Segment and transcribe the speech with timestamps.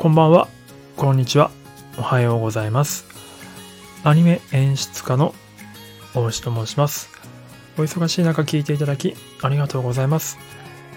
[0.00, 0.48] こんばんは、
[0.96, 1.50] こんにちは、
[1.98, 3.04] おはようございます。
[4.02, 5.34] アニメ演出家の
[6.14, 7.10] 大石と申します。
[7.76, 10.38] お忙しい中聞いていただきありがとうございます。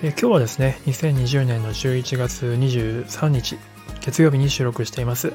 [0.03, 3.57] え今日はですね、2020年の11月23日、
[3.99, 5.33] 月曜日に収録しています。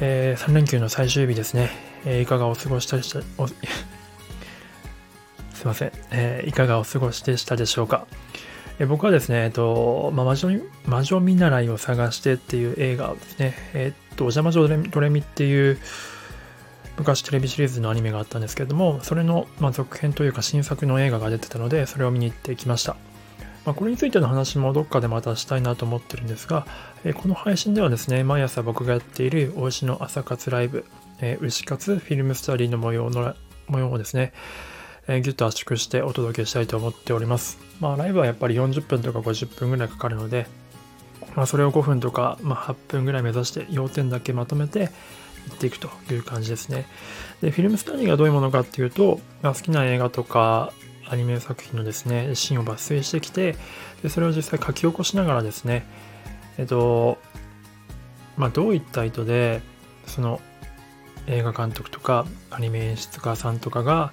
[0.00, 1.70] えー3連休の最終日ですね。
[2.04, 3.20] えーいかがお過ごしでした、
[5.54, 8.08] すいません、えーいかがお過ごしでしたでしょうか。
[8.80, 15.78] え僕はですね、えっと、まあ、魔女魔女見習いを探してっていう映画をですね、えっと、お邪魔女ドレミっていう
[16.96, 22.96] 昔テレビシリーズのアニメがあったんですけれども、それの、まあ、続編というか新作の映画が出てたので、それを見に行ってきました。
[23.66, 26.66] まあ、これについての話もどっかでまたしたいなと思ってるんですが、
[27.04, 30.86] えこの配信ではですね、毎朝僕がやっている大石の朝活ライブ、
[31.20, 33.34] えー牛活フィルムスタディの模様の
[33.68, 34.32] 模様をですね、
[35.08, 37.58] えーギュッと圧縮してお届けしたいと思っております。
[37.80, 40.46] まあ、ライブはやっぱり40分とか50分ぐらいかかるので、
[41.34, 44.88] まあ、それを5分とか、まあ、8分ぐらい目指して要点だけまとめていっ
[45.58, 46.86] ていくという感じですね。
[47.40, 50.72] で、フィルムスタディがどういうものかっていうと、まあ、好きな映画とか
[51.08, 53.56] アニメ作品のですね、シーンを抜粋してきて、
[54.02, 55.86] でそれを実際書き起こしながらですね、
[56.58, 57.18] えっと、
[58.36, 59.62] まあ、どういった意図で、
[60.06, 60.40] その
[61.26, 64.12] 映画監督とかアニメ演出家さんとかが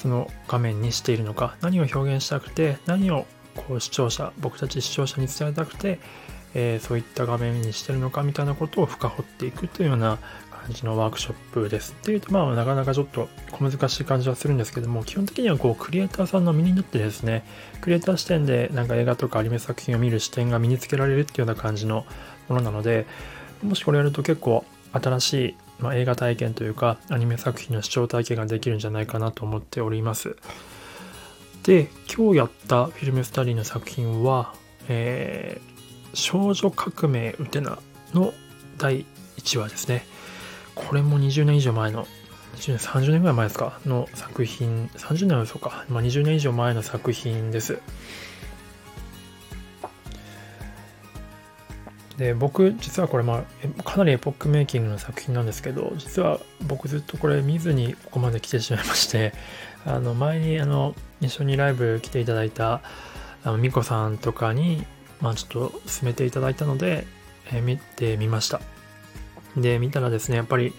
[0.00, 5.98] その画面にしているのか何を表現したくて何をこう視聴者僕たち視聴者に伝えたくて、
[6.54, 10.18] えーそういった画面にしてるのかみたいなことを深掘っていくというような
[10.50, 11.94] 感じのワークショップです。
[12.00, 17.44] っていうとまあなかなかちょっと小難しい感じはするんですけども基本的にはこうクリエイターさんの身になってですね
[17.80, 22.06] クリエイター視点でなんか映画とかアニメ作品を見る視点が身につけられるっていうような感じの
[22.48, 23.06] ものなので
[23.62, 30.36] もしこれやると結構新しい、まあ、映画体験というかアニメ作品の視聴体験ができるんじゃないかなと思っております。
[31.62, 34.54] で今日やったフィルムスタディの作品は、
[34.88, 35.70] えー
[36.12, 37.78] 少女革命ウテナ
[38.14, 38.34] の
[38.78, 40.04] 第1話ですね。
[40.74, 42.04] これも20年以上前の
[42.56, 43.78] 20年30年ぐらい前ですか？
[43.86, 47.78] の作品30年は嘘か、まあ、20年以上前の作品です。
[52.20, 53.44] で僕実はこれ、ま
[53.78, 59.32] あ、かなりエポックメイキングの作品なんですけど実は僕ずっとこれ見ずにここまで来てしまいまして
[59.86, 62.82] あの前にあの一緒にライブ来ていただいた
[63.42, 64.84] あのミコさんとかに、
[65.22, 67.06] まあ、ちょっと進めていただいたので、
[67.54, 68.60] えー見てみました。
[69.56, 70.74] で見たらですねやっぱり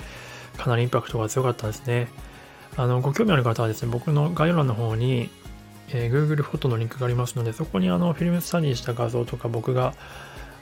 [0.58, 2.08] かなりインパクトが強かったですね。
[2.78, 5.32] あのご興味ある方はですね僕の概要欄の方に、
[5.90, 9.96] えー Google フォトのリンクがありますのでそこにあのフィルムスタディした画像とか僕が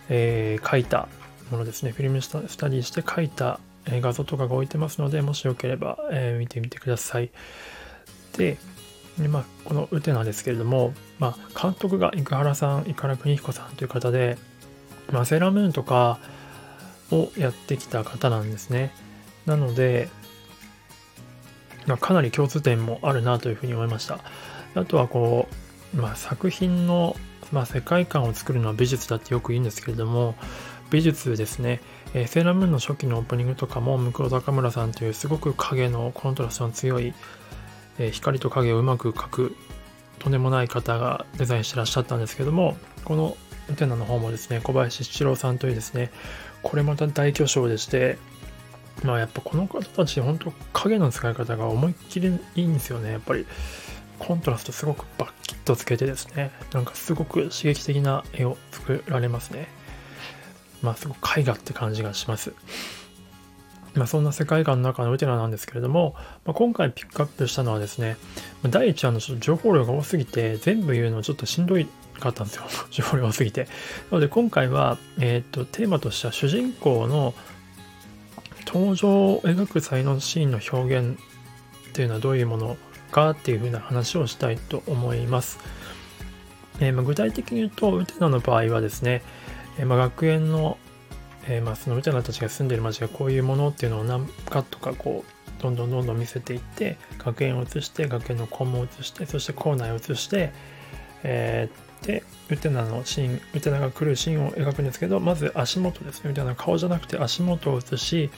[0.09, 1.07] えー書いた
[1.51, 1.91] ものですね。
[1.91, 7.29] フィルムスタスタディして書いた画像とかが置いてますので、もしよければ、えー見てみてください。
[8.37, 8.57] で、
[9.17, 14.37] でまあ、このウテナですけれども、まあ、監督が生原さん、生原邦彦さんという方で、
[15.11, 16.19] まあ、セーラームーンとか
[17.11, 18.91] をやってきた方なんですね。
[19.45, 20.09] なので、
[21.85, 24.19] まあ、かなり共通点もあるなというふうに思いました。
[24.75, 25.47] あとはこ
[25.93, 27.15] う、まあ、作品の、
[27.51, 30.35] まあ、世界観を作るのは美術だってよく言うんですけれども
[30.91, 31.81] 美術ですね、
[32.13, 37.13] えーセーラームーンの初期のオープニングとかも向田高村さんというすごく影のコントラストの強い、
[37.99, 39.55] えー光と影をうまく描く
[40.19, 43.37] とんでもない方がデザインしてらっしゃったんですけどもこの
[43.69, 46.11] ウテナの方もですね小林七郎さんというですね
[46.63, 48.17] これまた大巨匠でして
[49.03, 53.45] まあやっぱこの方たち本当影の使い方が思いっきりいいんですよねやっぱり。
[54.19, 59.67] コントラストすごくバッキッとつけてですねなんかすごく刺激的な絵を作られますね。
[60.81, 62.53] まあすごく絵画って感じがします。
[63.95, 66.15] まあそんな世界観の中のウテナなんですけれども、
[66.45, 68.17] まあ、今回ピックアップしたのはですね
[68.69, 71.87] 第1話のちょっと情報量が多すぎて全部言うのちょっとしんどい
[72.19, 72.63] かったんですよ。
[72.91, 73.63] 情報量多すぎて。
[73.63, 73.69] な
[74.11, 77.33] ので今回は、えー、とテーマとしては主人公の
[78.65, 81.17] 登場を描く際のシーンの表現
[81.89, 82.77] っていうのはどういうもの
[83.09, 85.59] かっていうふうな話をしたいと思います。
[86.79, 89.21] えーま具体的に言うと、ウテナの場合はですね、
[89.77, 90.77] えーま学園の、
[91.47, 100.53] えーまあそのウテナたちが住んでる街がこういうものっていうのを何かとかこう、どんどんどんどん見せていって、学園を映して、学園の校門を映して、そして校内を映して、
[101.23, 106.31] えーで、ウテナのシーン、ウテナが来るシーンを描くんですけど、まず足元ですね。
[106.31, 108.29] ウテナの顔じゃなくて足元を映し、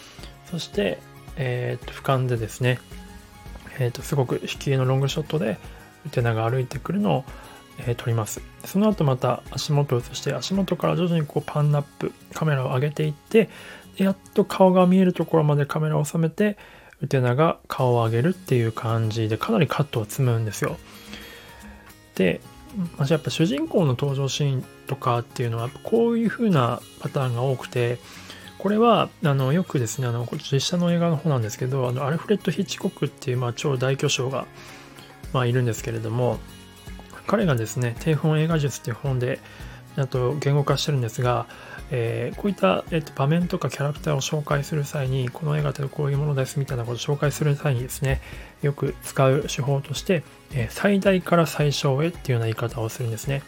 [0.49, 0.97] そして、
[1.37, 2.79] えーと俯瞰でですね、
[3.79, 5.57] えーとすごく引き絵のロングショットで
[6.05, 7.23] ウテナが歩いてくるのを、
[7.79, 8.41] えー撮ります。
[8.65, 13.49] その後また足元を映して足元から徐々にこうパンナップカメラを上げていって
[13.97, 16.57] やっと顔が見えるところまでカメラを収めて
[17.01, 20.77] ウテナが顔を上げるっていう感じでかなりカットを積むんですよ。
[22.15, 22.41] で
[22.97, 27.99] まあ、やっぱ主人公の登場シーンとかっていうのはこういう風なパターンが多くて
[28.61, 34.45] これはあのよくですねあの実写の映画の方なんですけどあのアルフレッド・ヒッチコックっていう、まあ、超大巨匠が、
[35.33, 36.37] まあ、いるんですけれども
[37.25, 39.39] 彼がですね定本映画術っていう本で
[39.97, 41.47] あと言語化してるんですが、
[41.89, 48.21] えー、こういった、えー、と場面とかキャラクターを紹介する際にこの映画ってこういうものですみたいなことを紹介する際にですね
[48.61, 50.23] よく使う手法として、
[50.53, 53.41] えー、最大から最小へっていうような言い方をするんですね。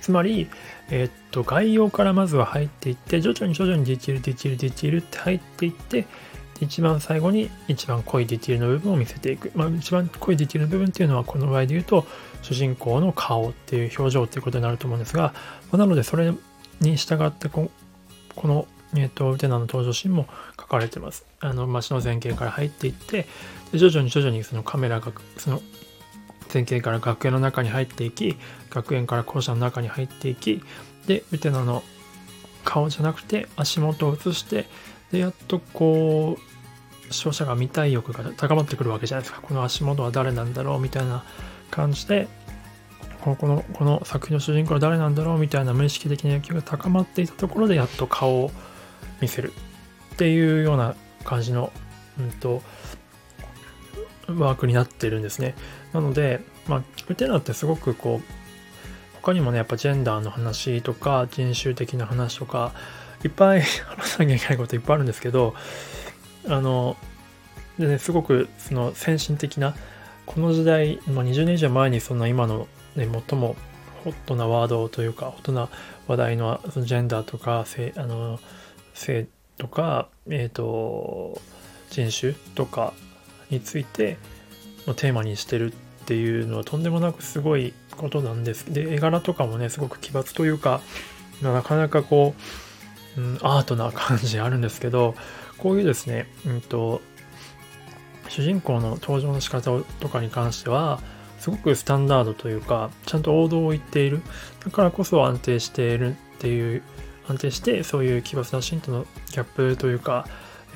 [0.00, 0.48] つまり、
[0.90, 6.06] えー、っと概要からまずは入っていって徐々に徐々にディティールディティールディティールって入っていって
[6.60, 9.52] 一番最後に一番濃いディティールの部分を見せていく。
[9.54, 12.06] まあ、一番濃いディティールの部分っていうのはこの場合で言うと
[12.42, 15.34] 主人公の顔っていう表情っていうことになると思うんですが、
[15.70, 16.32] まあ、なのでそれ
[16.80, 17.70] に従ってこ
[18.34, 20.26] この、えーと、ウテナの登場シーンも
[20.58, 21.24] 書かれてます。
[21.40, 23.26] あの街の前景から入っていって
[23.72, 25.62] 徐々に徐々にそのカメラがその
[26.52, 28.36] 前景から学園の中に入っていき
[28.70, 30.62] 学園から校舎の中に入っていき
[31.06, 31.82] でウテナの
[32.64, 34.66] 顔じゃなくて足元を映して
[35.10, 39.40] でやっとこう視聴者が見たい欲が高まってくるわけじゃないですか。
[39.40, 41.24] この足元は誰なんだろうみたいな
[41.70, 42.28] 感じで
[43.20, 48.50] このこの作品の主人公は誰なんだろうみたいな無意識的な欲求が高まっていたところでやっと顔を
[49.20, 49.52] 見せる
[50.14, 51.72] っていうような感じの、
[52.18, 52.62] うんと、
[54.28, 55.54] ワークになってるんですね。
[55.92, 58.38] なので、まあ、ウテナってすごくこう、
[59.22, 62.72] 他にもね、やっぱジェンダーの話とか、人種的な話とか、
[63.24, 65.54] いっぱい 話さなきゃいけないこといっぱいあるんですけど、
[66.46, 66.96] あの、
[67.78, 69.74] でね、すごくその先進的な、
[70.26, 73.56] この時代、まあ、20年以上前にそんな今の、ね、最も
[74.04, 75.68] ホットなワードというか、ホットな
[76.06, 78.38] 話題のそのジェンダーとか、性あの
[78.94, 79.26] 性
[79.56, 81.40] とか、えっ、ー、と、
[81.90, 82.92] 人種とか
[83.50, 84.18] について
[84.86, 88.72] のテーマにしてるっていうのはとんでもなくすごいことなんです。
[88.72, 90.80] で、絵柄とかもね、すごく奇抜というか、
[91.42, 92.34] なかなかこ
[93.16, 95.14] う、うん、アートな感じあるんですけど、
[95.58, 97.00] こういうですね、うんと、
[98.28, 101.00] 主人公の登場の仕方とかに関しては、
[101.38, 104.22] すごくスタンダードというか、ちゃんと王道を言っている。
[104.64, 106.82] だからこそ安定しているっていう、
[107.28, 110.26] 安定してそういう奇抜なシーンとのギャップというか、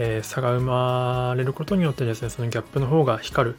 [0.05, 3.57] えー、差が生まれることによってですね、そのギャップの方が光る。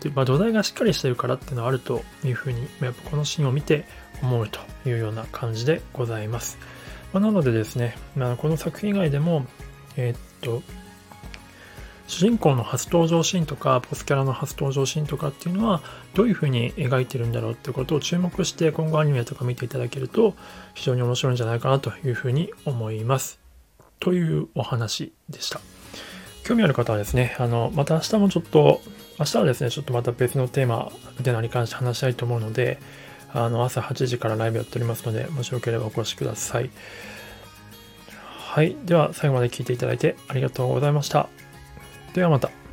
[0.00, 3.86] でまあ、土台がしっかりしてるからっていうのはあるというふうに、やっぱこのシーンを見て
[4.20, 6.58] 思うというような感じでございます。
[7.12, 9.46] まあ、なのでですね、まあ、この作品以外でも、
[9.96, 10.62] えー、っと、
[12.06, 15.80] 主人公の初登場シーンとか、ポスキャラの初登場シーンとかっていうのは、
[16.12, 20.34] どういう風に描いてるんだろうってことを注目して、今後アニメとか見ていただけると、
[20.74, 23.44] 非常に面白いんじゃないかなというふうに思います。
[24.00, 25.60] というお話でした。
[26.44, 28.82] 興味ある方はですね、あの、また明日もちょっと、
[29.18, 32.78] 明日はですね、ちょっとまた別のテーマみたいなのに関して話したいと思うので、
[33.32, 36.70] あの、朝8時からライブやっておりますので、もしよければお越しください。
[38.10, 38.76] はい。
[38.84, 41.28] では、最後まで聞いていただいてありがとうございました。
[42.12, 42.63] ではまた。